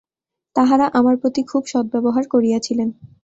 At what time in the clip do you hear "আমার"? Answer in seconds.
0.93-1.15